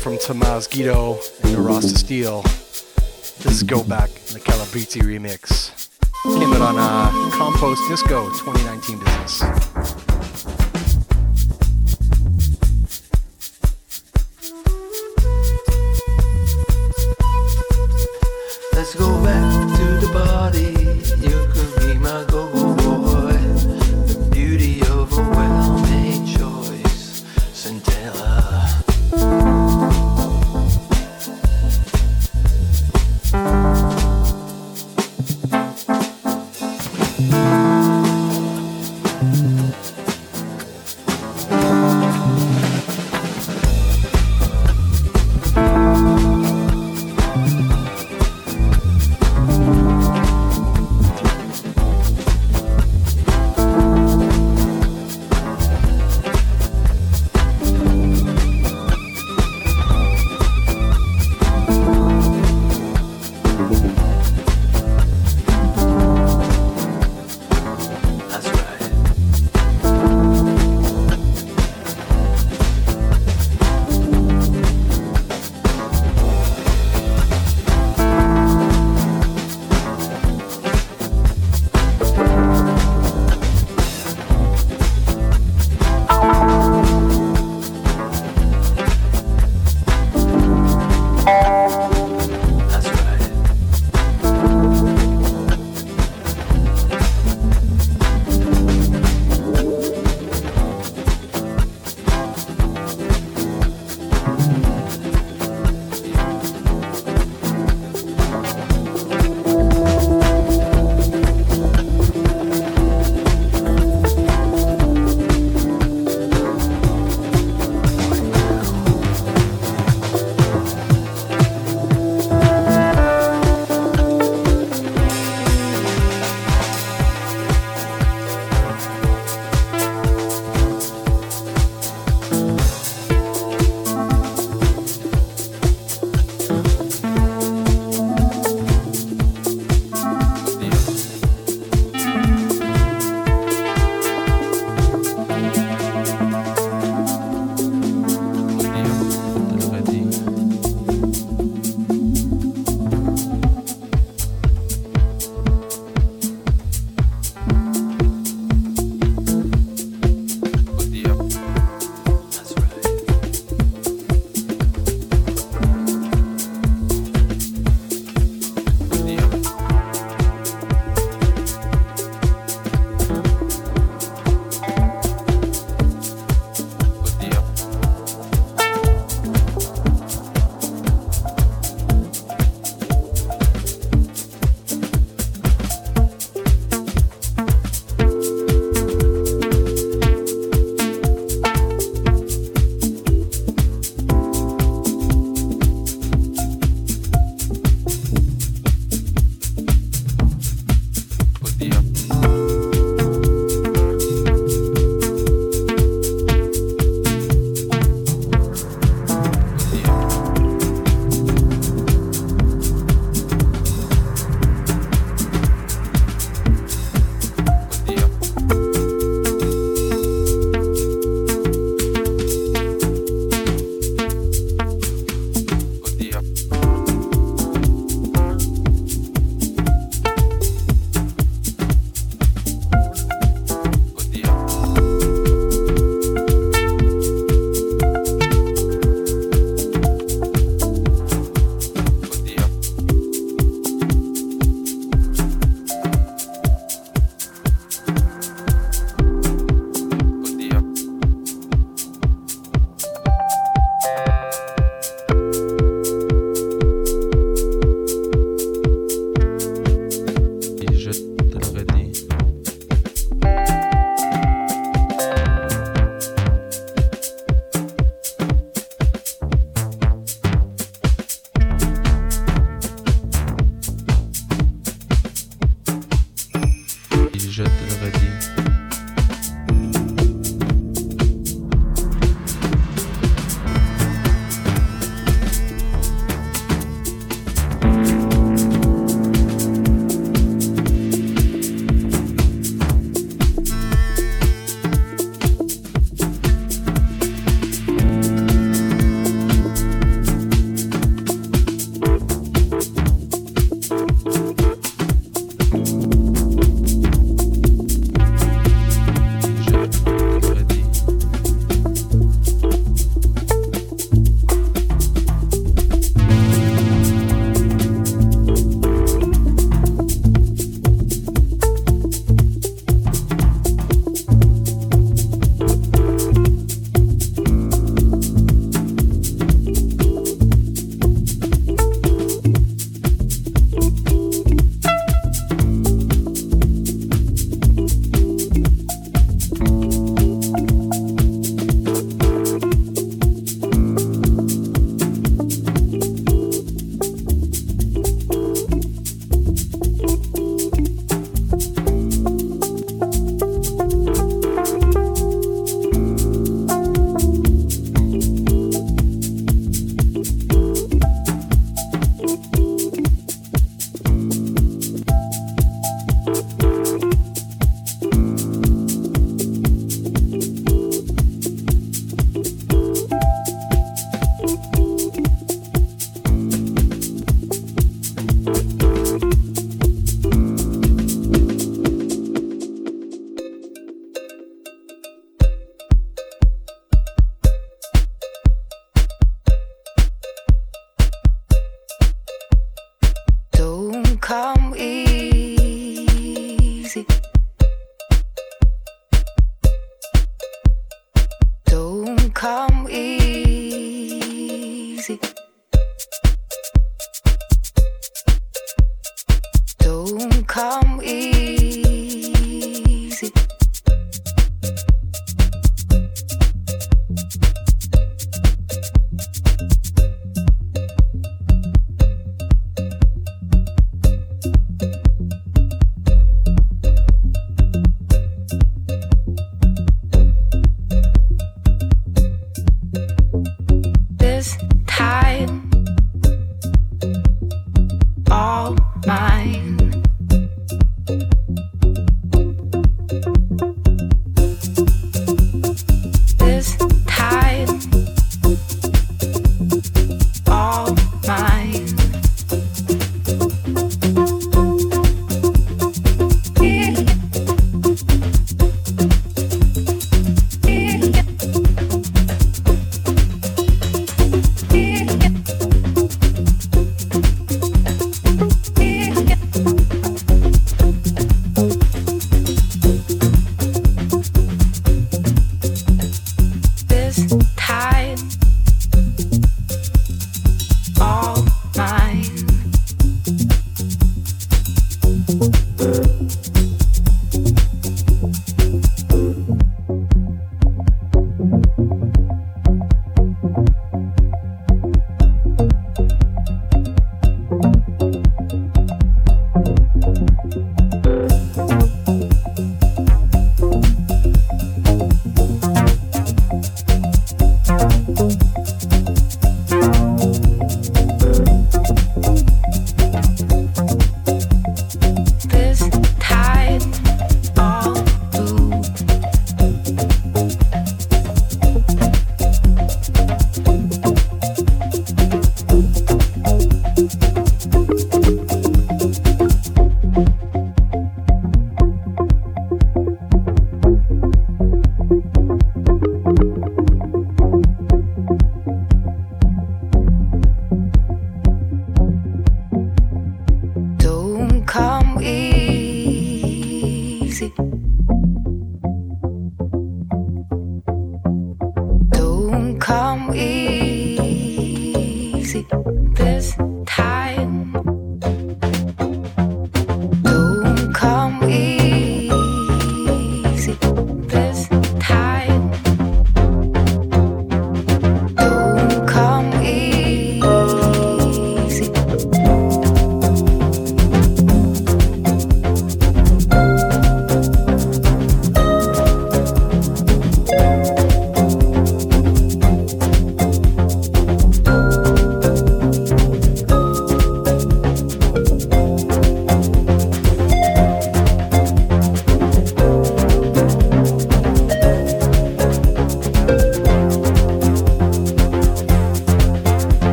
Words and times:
from 0.00 0.16
Tomas 0.16 0.66
Guido 0.66 1.18
and 1.42 1.54
the 1.54 1.60
Rasta 1.60 1.98
Steel. 1.98 2.40
This 2.42 3.46
is 3.46 3.62
Go 3.62 3.84
Back, 3.84 4.08
the 4.32 4.40
Calabrese 4.40 4.98
remix. 5.00 5.90
Came 6.22 6.52
out 6.54 6.62
on 6.62 6.78
uh, 6.78 7.30
Compost 7.36 7.82
Disco 7.88 8.30
2019 8.30 8.98
business. 8.98 9.42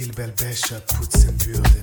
Till 0.00 0.14
Belbèche 0.14 0.72
à 0.72 0.80
Poutzenbürde. 0.80 1.79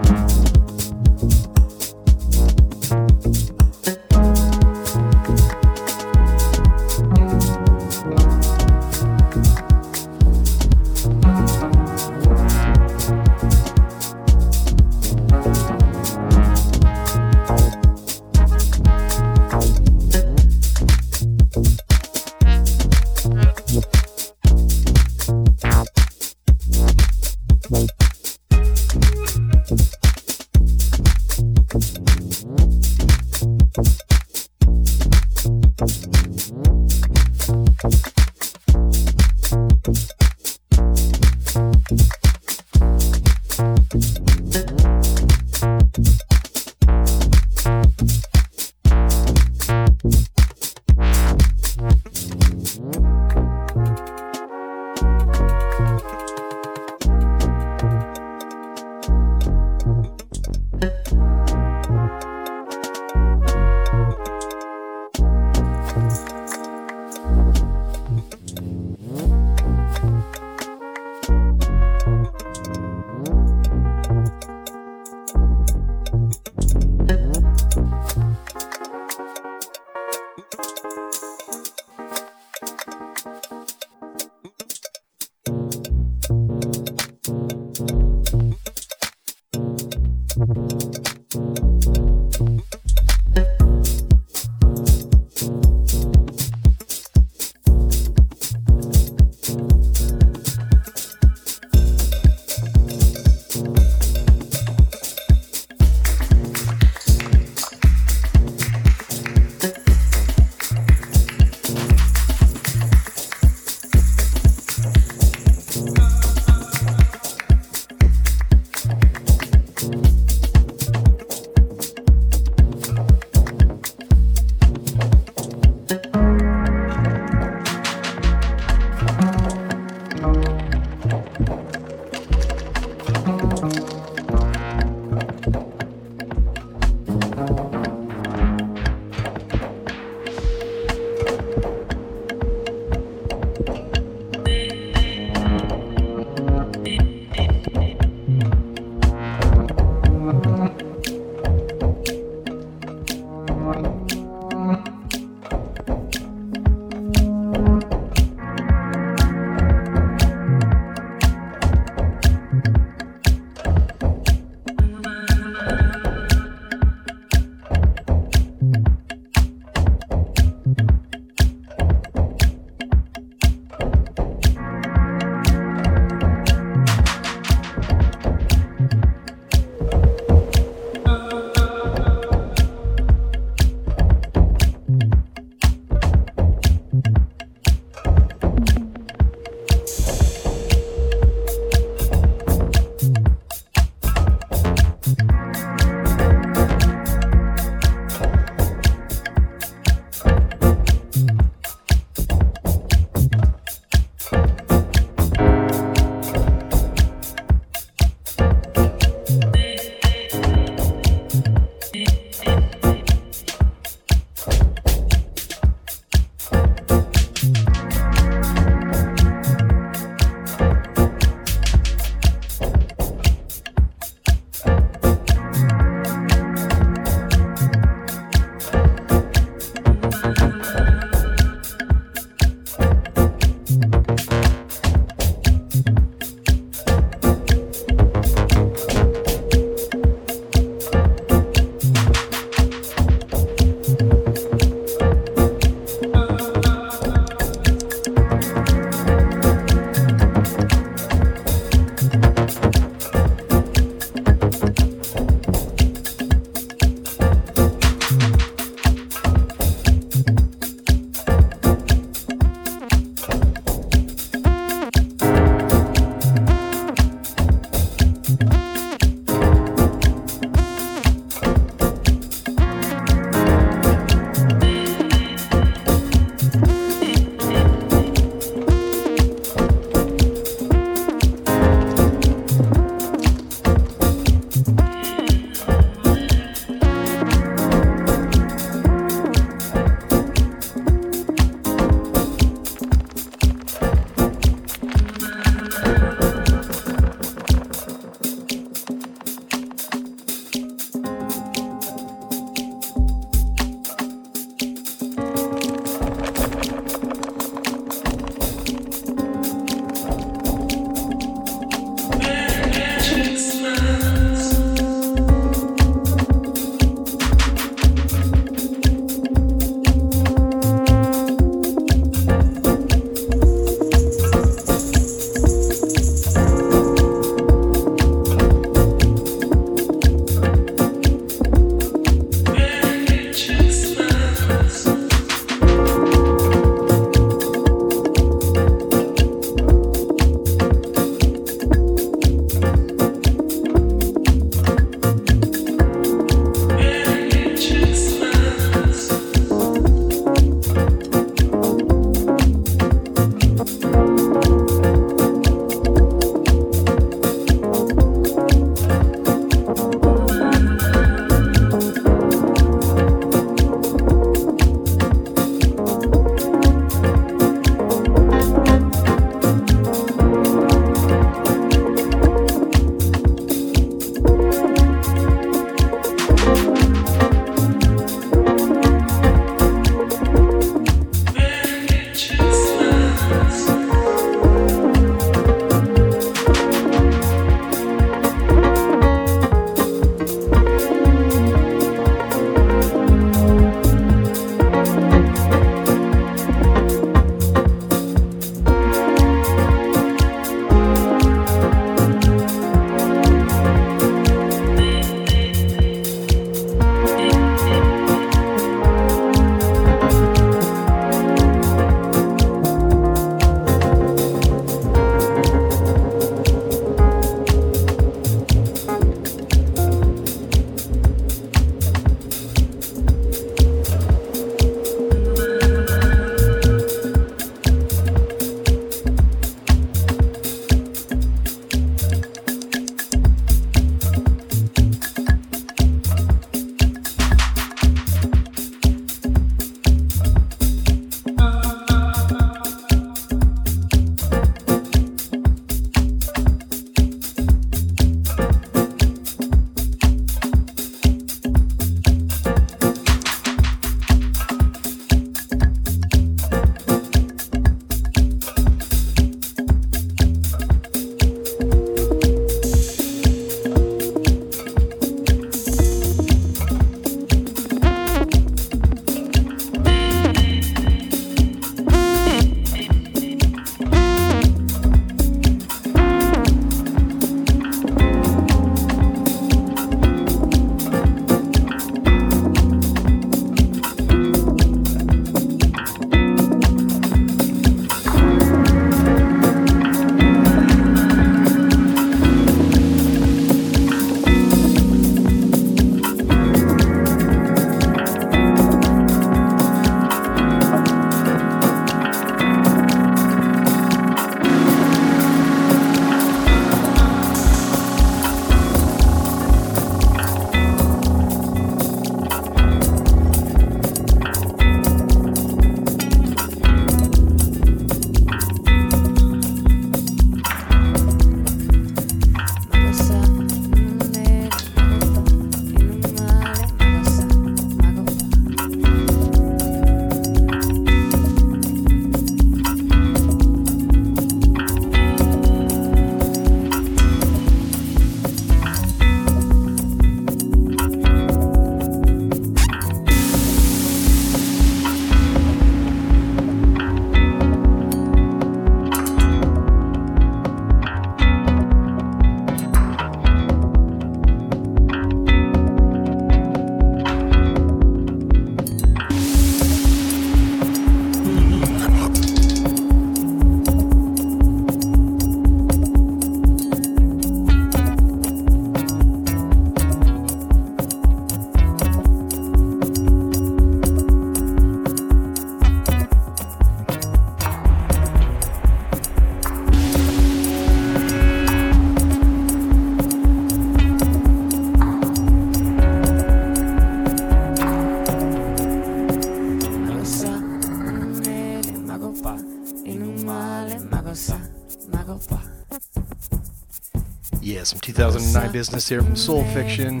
Business 598.56 598.88
here 598.88 599.02
from 599.02 599.16
Soul 599.16 599.44
Fiction. 599.52 600.00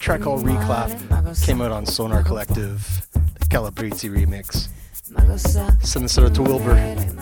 track 0.00 0.22
called 0.22 0.44
Reclap 0.44 1.46
came 1.46 1.60
out 1.60 1.70
on 1.70 1.86
Sonar 1.86 2.24
Kollektiv, 2.24 3.06
the 3.38 3.46
remix. 4.08 4.66
Send 5.86 6.06
this 6.06 6.18
out 6.18 6.34
to 6.34 6.42
Wilbur. 6.42 7.21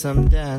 Some 0.00 0.28
day. 0.30 0.49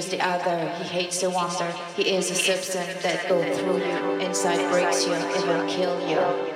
Fears 0.00 0.10
the 0.10 0.26
other, 0.26 0.68
he 0.78 0.84
hates 0.84 1.20
the 1.20 1.30
wonder. 1.30 1.72
He 1.96 2.02
is 2.02 2.30
a 2.30 2.34
substance 2.34 3.02
that 3.02 3.28
goes 3.28 3.58
through 3.58 3.78
you, 3.78 4.20
inside 4.20 4.70
breaks 4.70 5.06
you, 5.06 5.12
it 5.12 5.46
will 5.46 5.68
kill 5.68 6.00
you. 6.08 6.16
You 6.16 6.49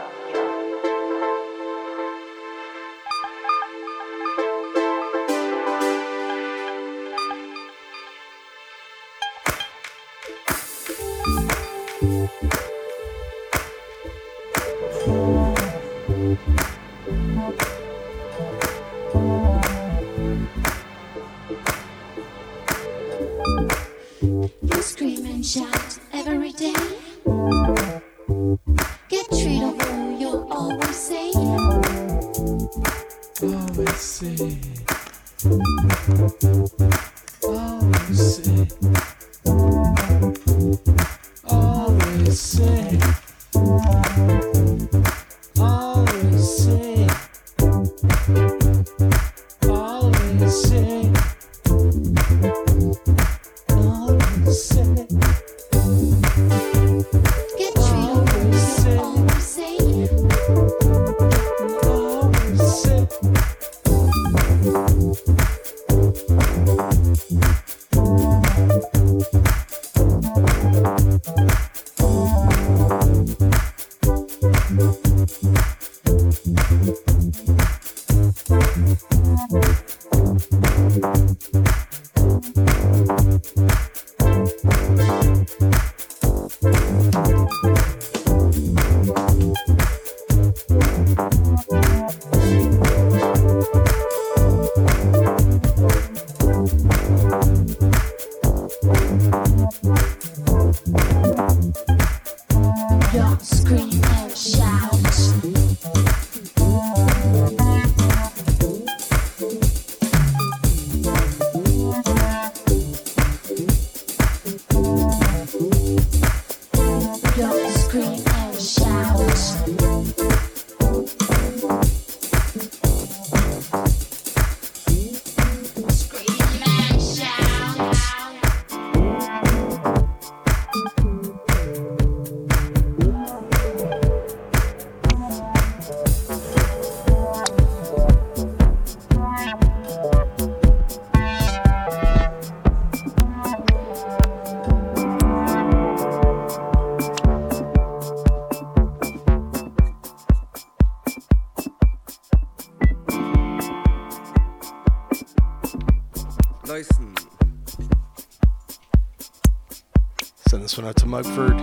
Mugford. 161.15 161.57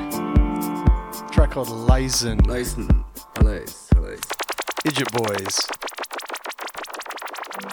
track 1.34 1.52
called 1.52 1.68
Lysen. 1.68 2.38
Lysen. 2.48 2.88
Hallais, 3.36 3.90
hallais. 3.94 4.20
Idjut 4.86 5.12
Boys. 5.12 5.60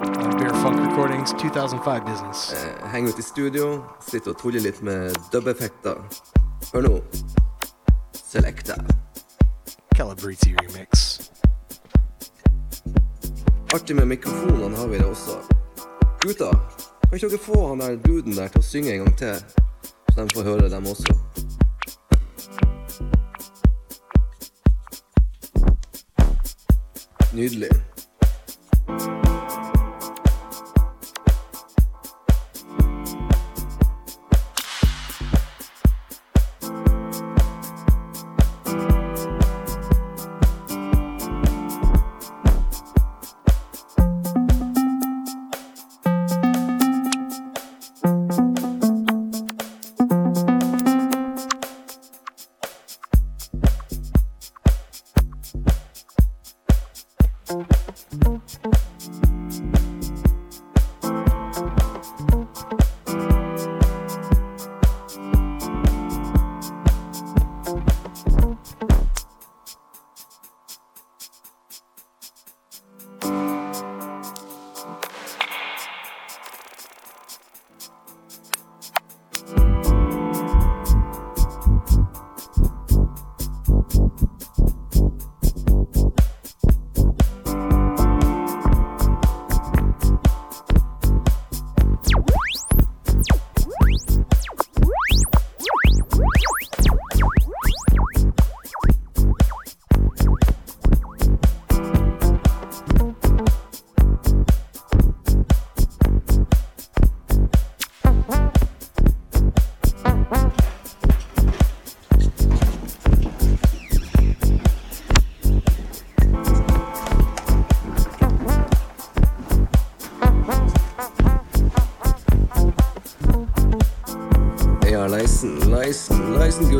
On 0.00 0.30
Bear 0.38 0.54
Funk 0.54 0.80
Recordings, 0.88 1.30
2005 1.34 2.04
business. 2.04 2.52
Eh, 2.52 2.88
Henger 2.90 3.08
ute 3.08 3.18
i 3.20 3.22
studio, 3.22 3.84
sitter 4.10 4.30
og 4.30 4.38
tuller 4.42 4.60
litt 4.60 4.82
med 4.82 5.14
dub-effekter. 5.32 6.02
Hør 6.72 6.82
nå. 6.88 6.96
Selecta. 8.12 8.74
Calabrese 9.94 10.50
remix. 10.58 11.30
Artig 13.74 13.96
med 13.96 14.06
mikrofonene 14.16 14.76
har 14.76 14.86
vi 14.90 14.98
det 14.98 15.06
også. 15.06 15.38
Gutta, 16.26 16.50
kan 17.06 17.14
ikke 17.14 17.30
dere 17.36 17.44
få 17.46 17.68
han 17.68 17.86
der 17.86 17.96
duden 18.02 18.34
der 18.34 18.50
til 18.50 18.66
å 18.66 18.66
synge 18.66 18.98
en 18.98 19.04
gang 19.06 19.16
til? 19.22 19.34
Så 20.10 20.24
de 20.24 20.34
får 20.34 20.42
høre 20.50 20.70
dem 20.74 20.90
også. 20.90 21.27
Nydelig. 27.38 27.70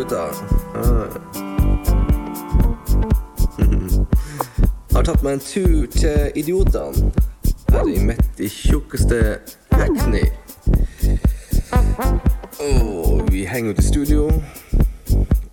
Gutta. 0.08 0.30
Ah. 0.74 1.06
Har 4.94 5.02
tatt 5.02 5.22
meg 5.22 5.32
en 5.32 5.40
tur 5.40 5.86
til 5.92 6.32
idiotene. 6.34 7.12
Her 7.68 7.88
i 7.88 7.98
midt 8.00 8.40
i 8.40 8.48
tjukkeste 8.48 9.38
Hackney. 9.72 10.24
Og 12.58 13.32
vi 13.32 13.44
henger 13.44 13.70
ut 13.70 13.78
i 13.78 13.82
studio. 13.82 14.30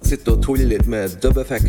Sitter 0.01 0.31
og 0.37 0.43
tuller 0.43 0.65
litt 0.65 0.87
med 0.87 1.09
dub-effekter. 1.23 1.64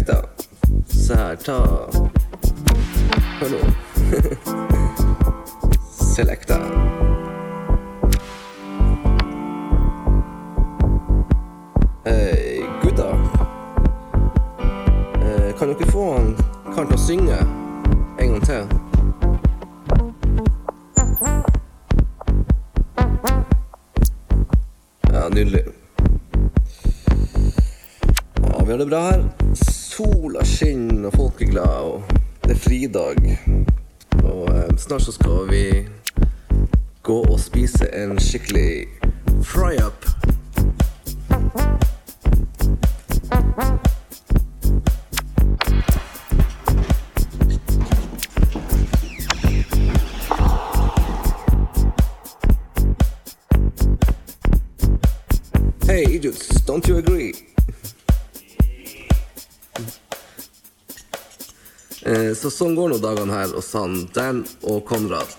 Han 63.77 64.09
Dan 64.15 64.45
og 64.63 64.85
Konrad. 64.89 65.37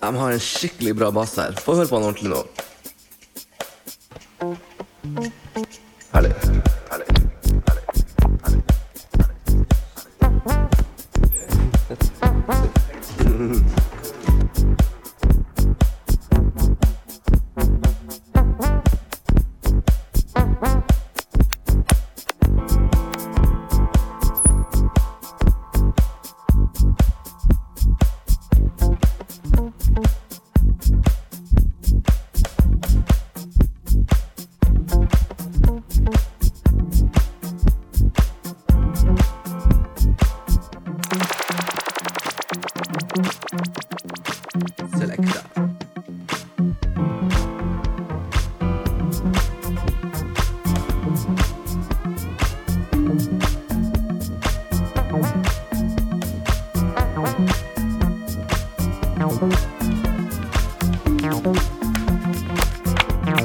De 0.00 0.10
har 0.16 0.30
en 0.32 0.42
skikkelig 0.42 0.94
bra 0.98 1.10
bass 1.14 1.36
her. 1.40 1.56
Få 1.62 1.76
høre 1.78 1.90
på 1.90 1.98
han 1.98 2.08
ordentlig 2.10 2.32
nå. 2.32 2.42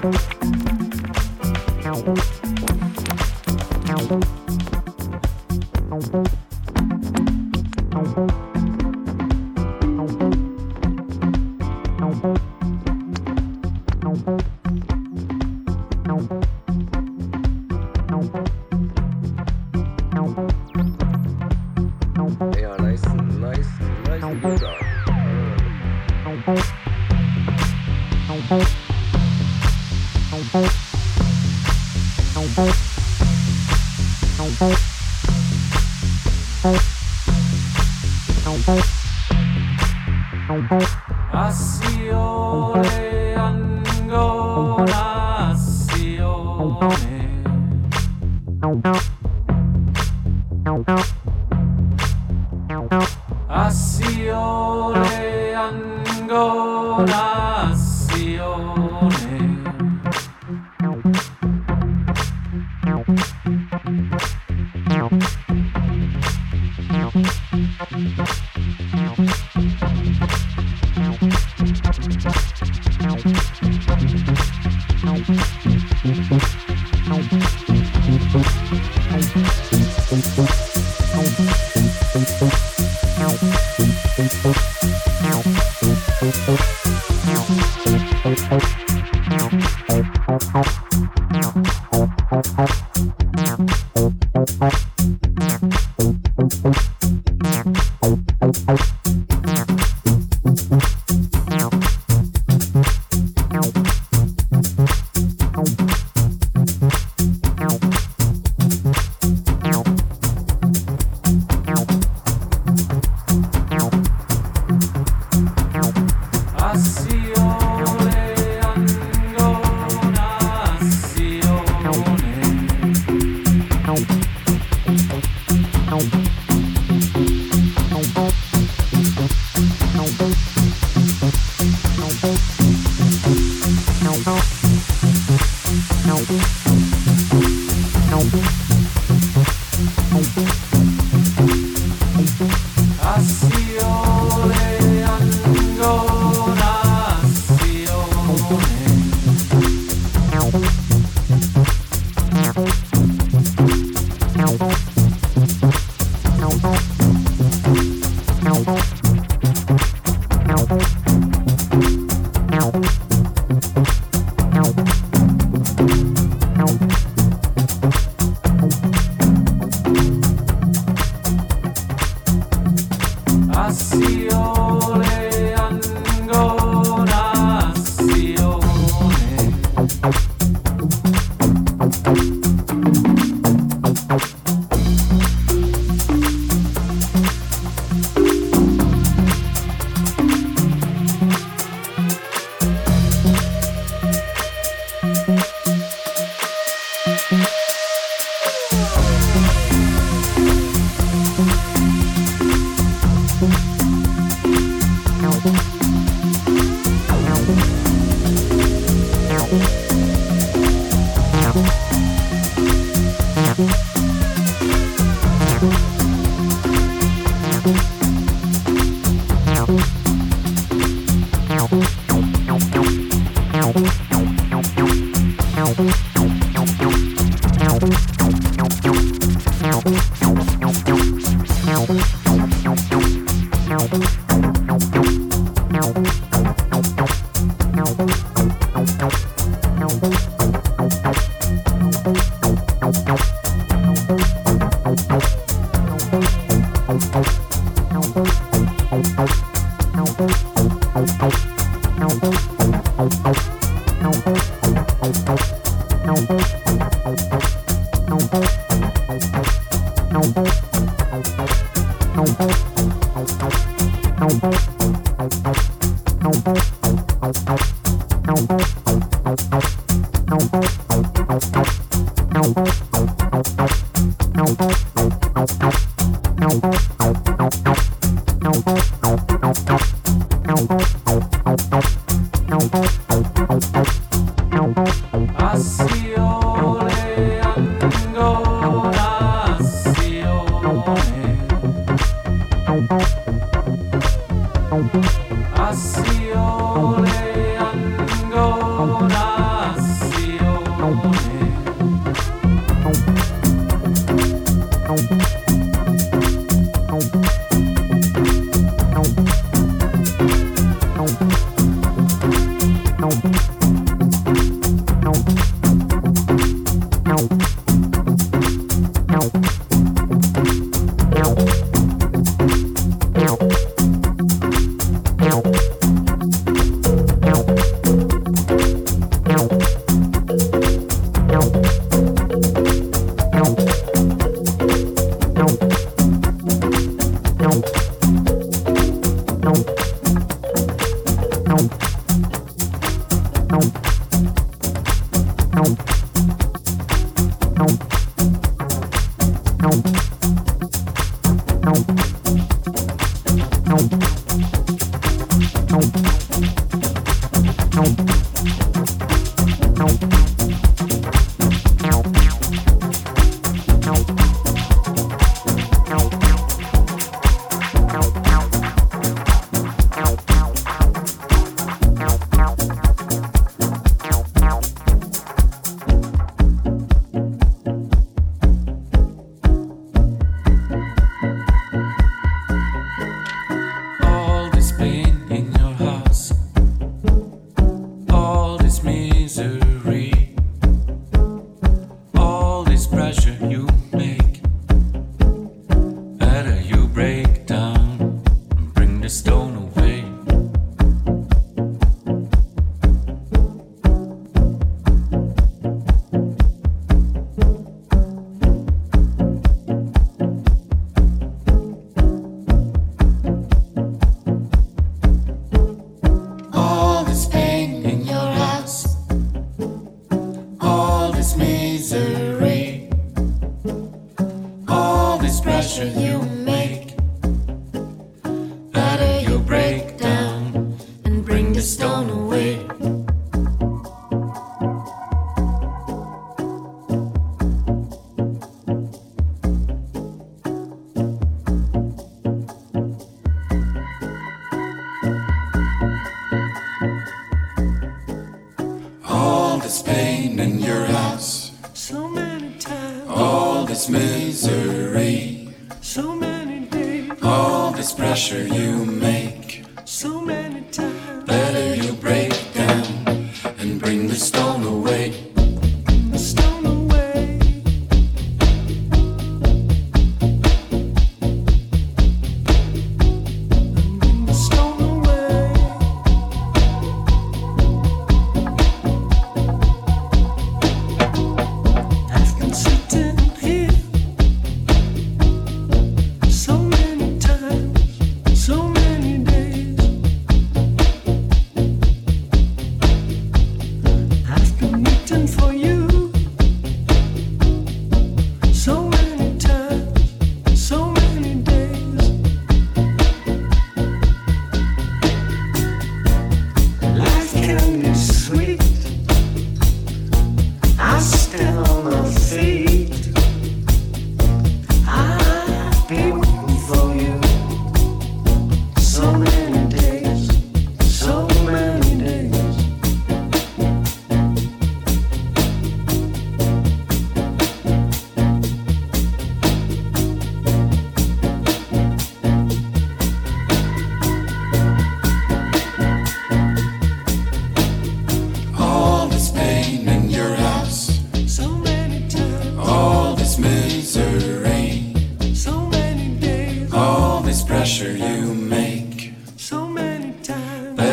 Thank 0.01 0.31
you. 2.07 2.40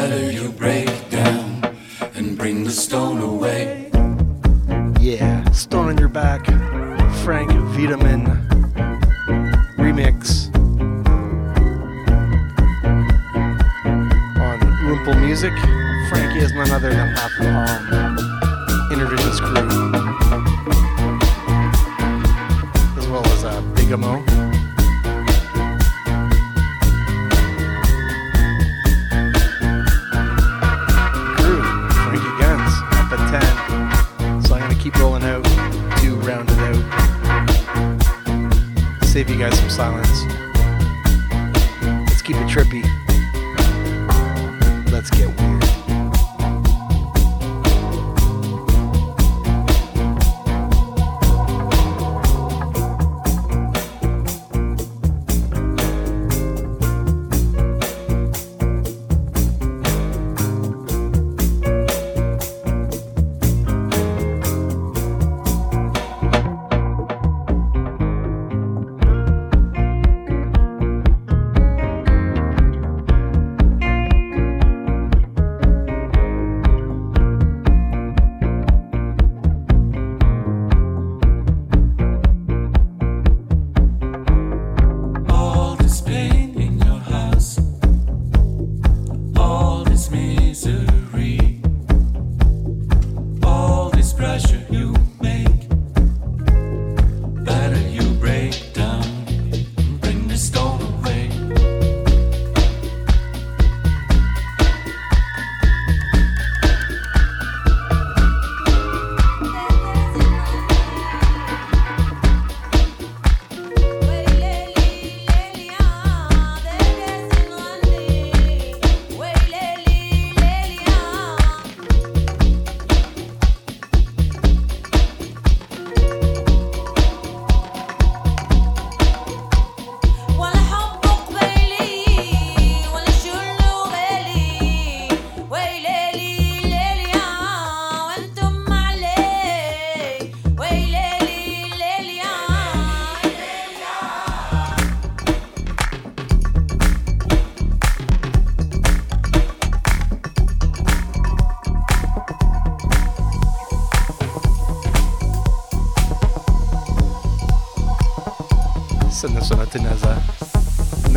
together 0.09 0.33
you 0.33 0.51
break 0.53 1.11
down 1.11 1.77
and 2.15 2.37
bring 2.37 2.65
the 2.65 2.71
stone 2.71 3.21
away. 3.21 3.91
Yeah, 5.01 5.51
Stone 5.51 5.89
on 5.89 5.99
Your 5.99 6.09
Back, 6.09 6.47
Frank 7.25 7.51
Vitamin 7.77 8.25
remix 9.77 10.49
on 14.39 14.59
Rumple 14.87 15.15
Music. 15.15 15.53
Frankie 16.09 16.41
is 16.41 16.53
none 16.53 16.71
other 16.71 16.91
than 16.91 17.15
Half 17.15 17.33
Home. 17.33 17.98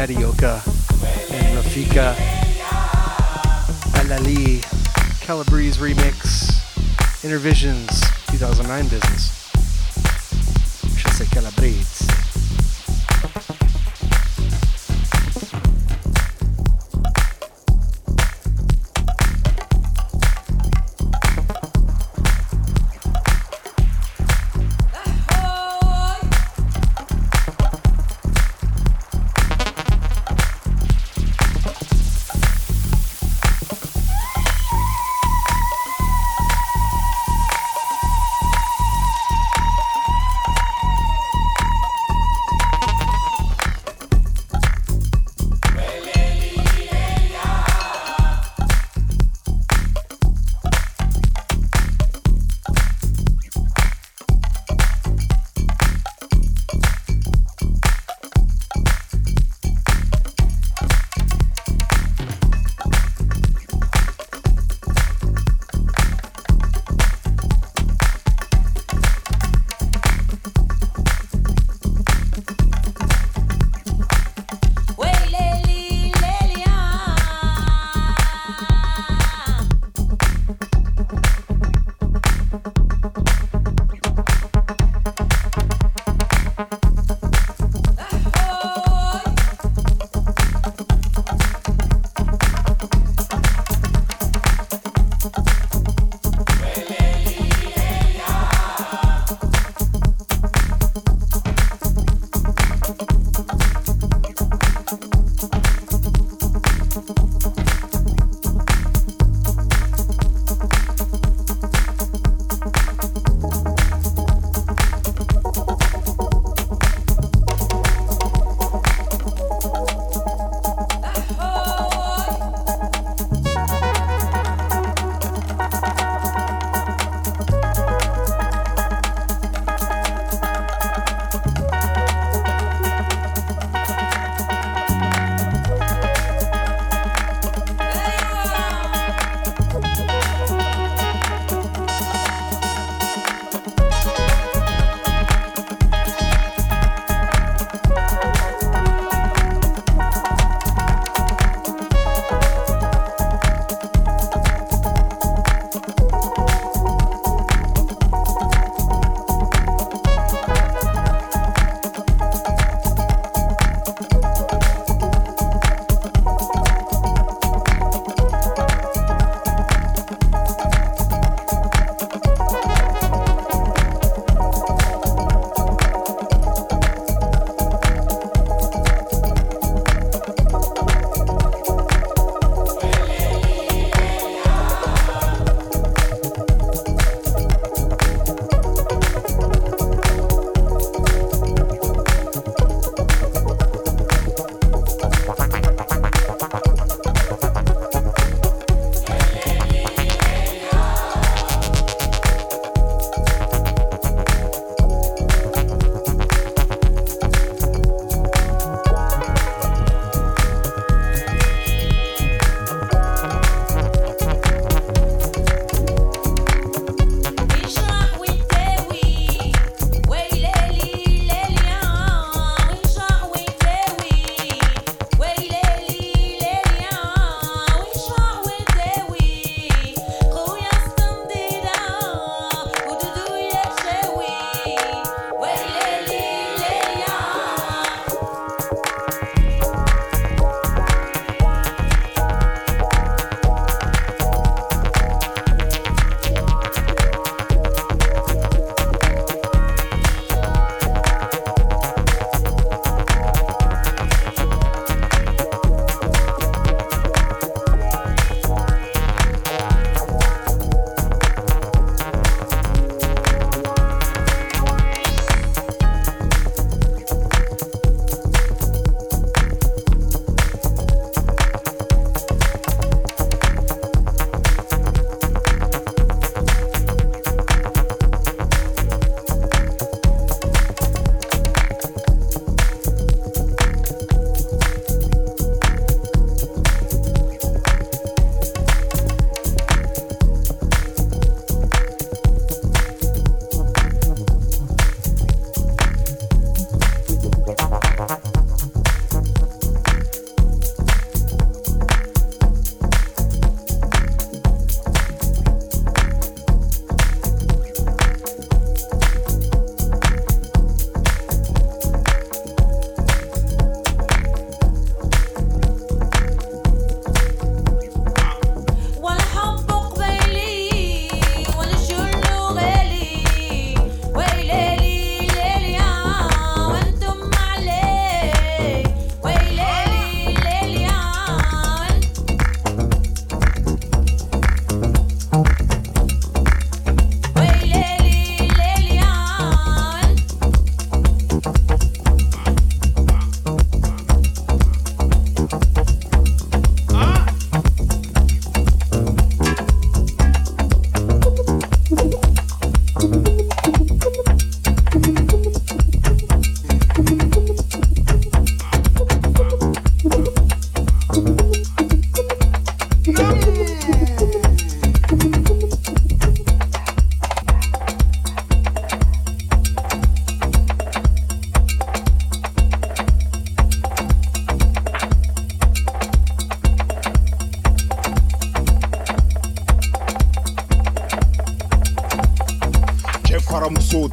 Medioka 0.01 0.55
and 1.31 1.57
Rafika 1.59 2.15
Alali, 4.01 4.59
Calabrese 5.21 5.77
remix, 5.77 6.49
Intervision. 7.21 7.80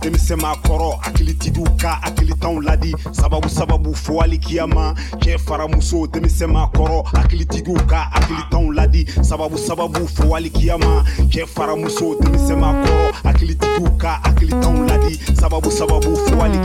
Denmisɛn 0.02 0.40
maa 0.40 0.54
kɔrɔ 0.64 0.98
hakilitigiw 1.02 1.66
ka 1.80 2.00
hakilitanw 2.02 2.60
ladi 2.62 2.94
sababu 3.12 3.48
sababu 3.48 3.94
fo 3.94 4.20
hali 4.20 4.38
kiyama. 4.38 4.94
Cɛ 5.20 5.38
faramuso 5.38 6.06
denmisɛn 6.06 6.50
maa 6.52 6.66
kɔrɔ 6.74 7.04
hakilitigiw 7.14 7.86
ka 7.86 8.10
hakilitanw 8.12 8.72
ladi 8.74 9.04
sababu 9.22 9.58
sababu 9.58 10.06
fo 10.08 10.34
hali 10.34 10.50
kiyama. 10.50 11.04
Cɛ 11.30 11.46
faramuso 11.46 12.16
denmisɛn 12.20 12.58
maa 12.58 12.72
kɔrɔ 12.84 13.12
hakilitigiw 13.24 13.96
ka 13.98 14.20
hakilitanw 14.24 14.86
ladi 14.88 15.18
sababu 15.40 15.70
sababu 15.70 16.16
fo 16.16 16.36
hali 16.40 16.58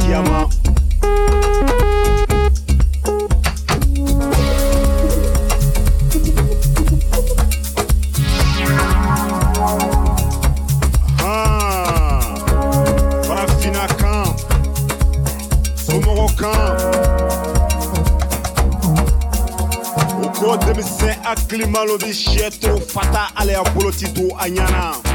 klima 21.35 21.84
lobi 21.85 22.11
sɛ 22.14 22.49
toro 22.60 22.80
fata 22.80 23.31
ale 23.35 23.51
y'a 23.53 23.64
boloti 23.73 24.07
don 24.14 24.31
a 24.39 24.47
ɲana 24.49 25.12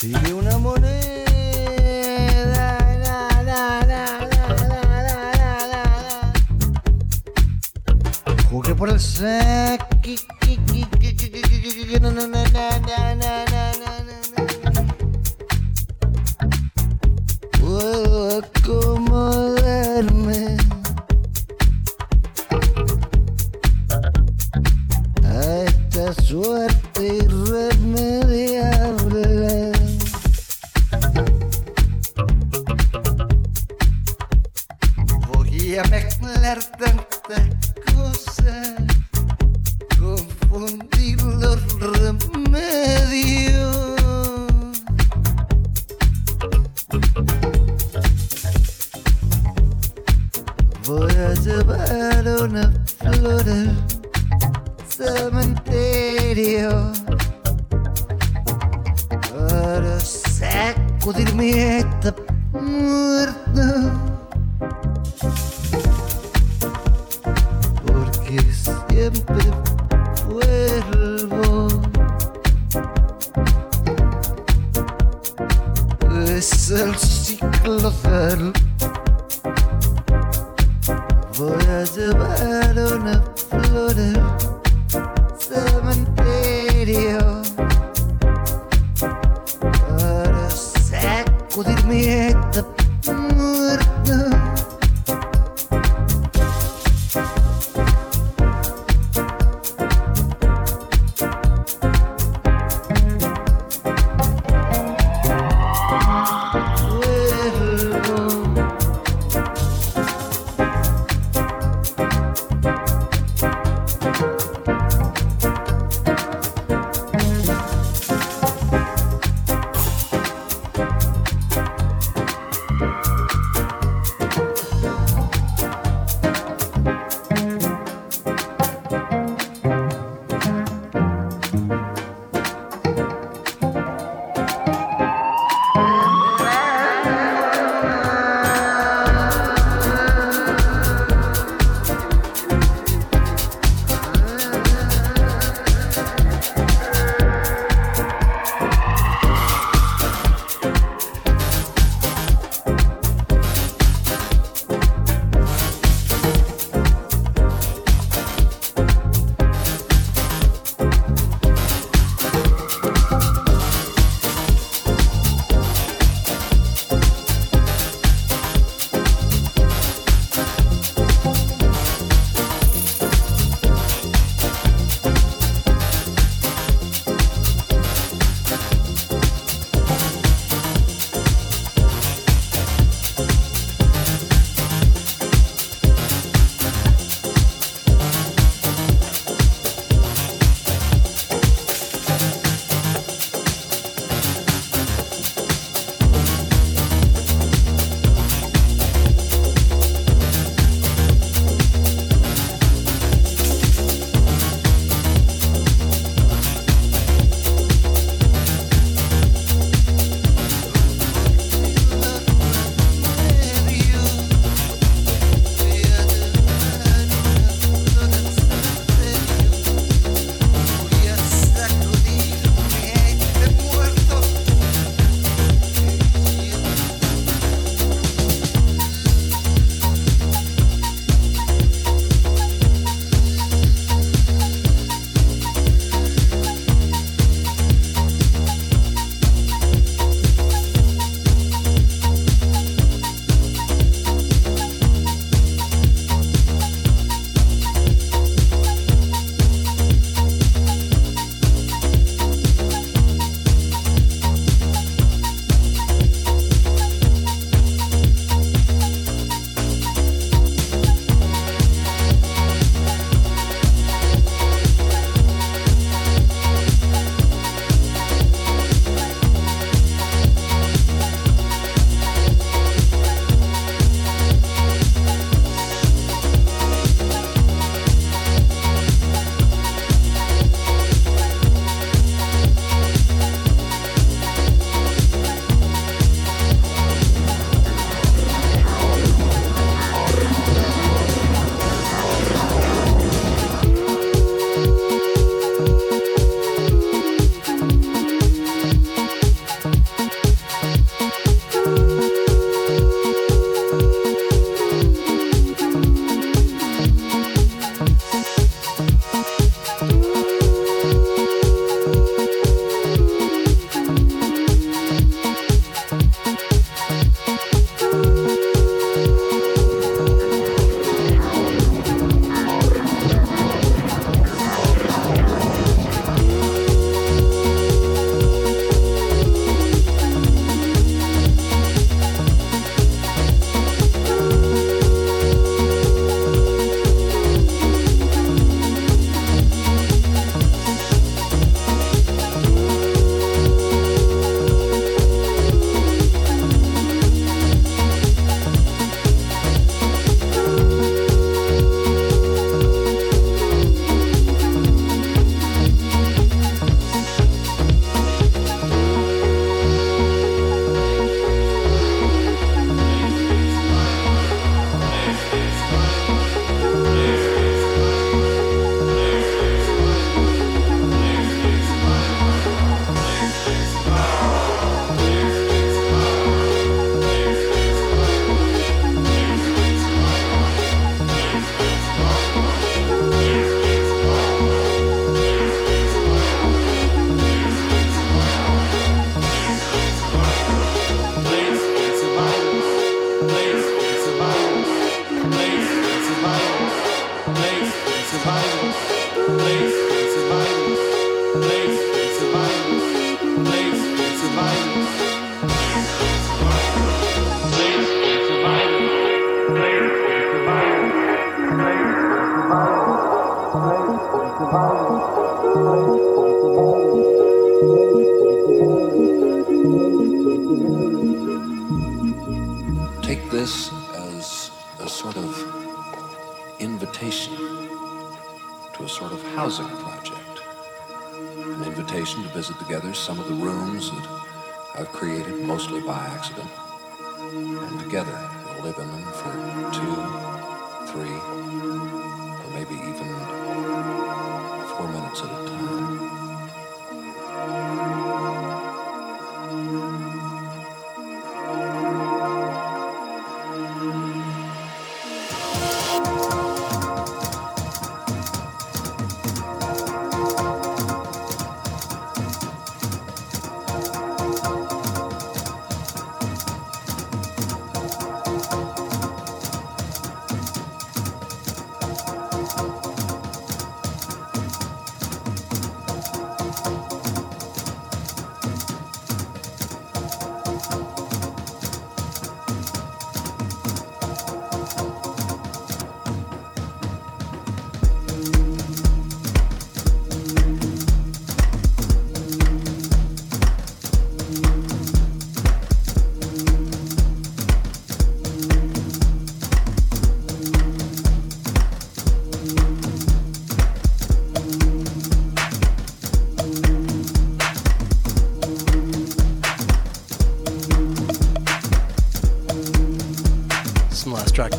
Sigue 0.00 0.32
una 0.32 0.56
moneda. 0.58 1.24
la, 2.54 2.78
la, 3.02 3.42
la. 5.66 6.32
Jugué 8.48 8.76
por 8.76 8.90
el 8.90 9.00
saque. 9.00 10.14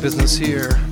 business 0.00 0.38
here. 0.38 0.89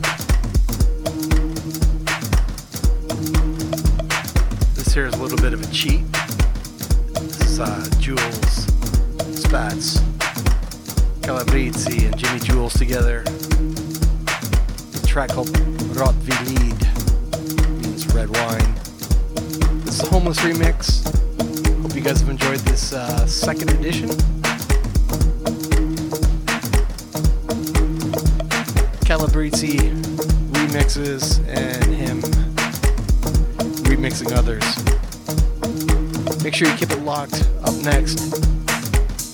Keep 36.78 36.92
it 36.92 37.02
locked. 37.02 37.42
Up 37.64 37.74
next, 37.82 38.18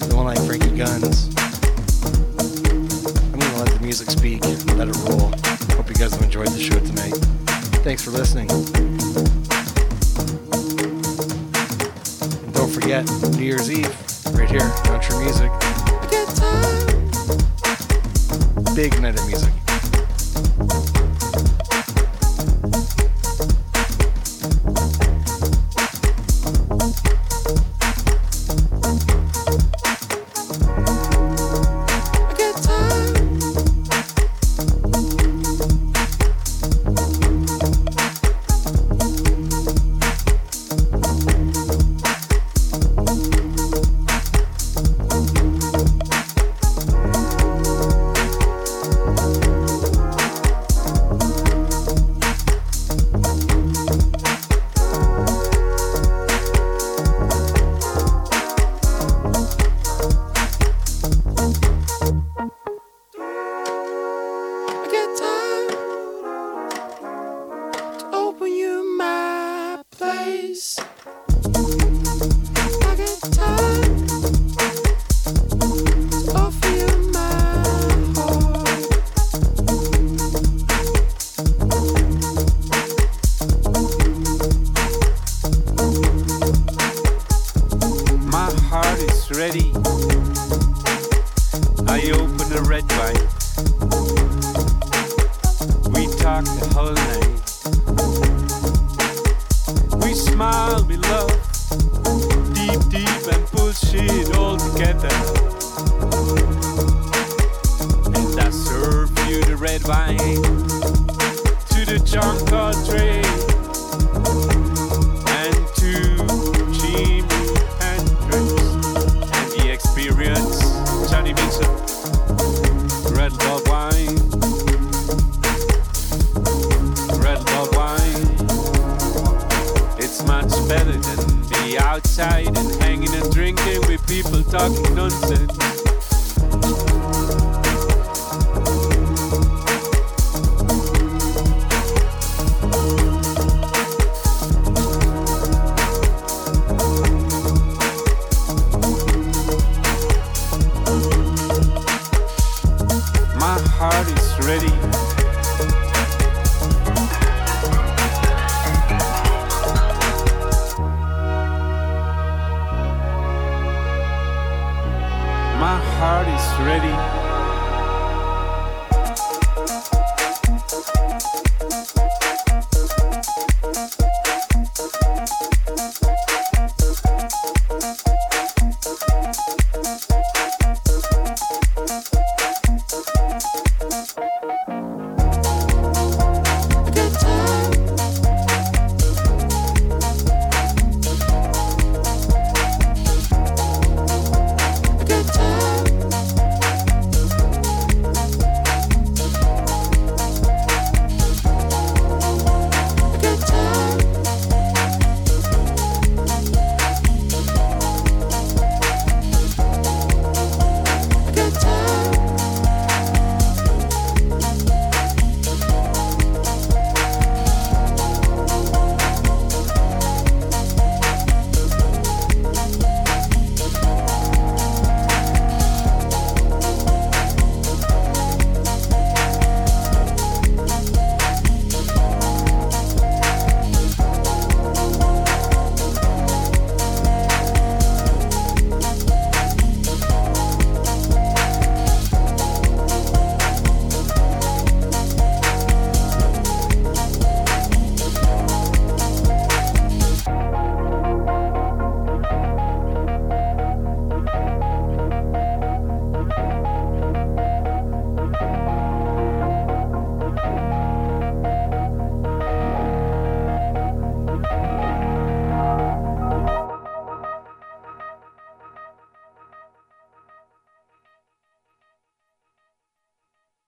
the 0.00 0.14
one 0.16 0.24
like 0.24 0.39
Frankie 0.47 0.74
guns. 0.74 1.28
I'm 3.34 3.39
gonna 3.39 3.58
let 3.58 3.68
the 3.68 3.81
music 3.82 4.10
speak. 4.10 4.42
Let 4.78 4.89
it 4.89 4.97
roll. 5.05 5.31
Hope 5.76 5.89
you 5.90 5.94
guys 5.94 6.14
have 6.14 6.23
enjoyed 6.23 6.48
the 6.48 6.58
show 6.58 6.78
tonight. 6.81 7.12
Thanks 7.84 8.02
for 8.02 8.12
listening. 8.12 8.50
And 12.40 12.55
don't 12.55 12.73
forget 12.73 13.05
New 13.36 13.44
Year's 13.44 13.70
Eve, 13.70 13.94
right 14.32 14.48
here, 14.48 14.73
Country 14.84 15.18
Music. 15.18 15.50
Big 18.74 18.98
night 19.02 19.20
of 19.20 19.26
music. 19.26 19.63